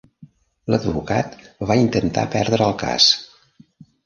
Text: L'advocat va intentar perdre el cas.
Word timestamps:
L'advocat 0.73 1.35
va 1.73 1.77
intentar 1.83 2.25
perdre 2.37 2.69
el 2.71 2.75
cas. 2.87 3.13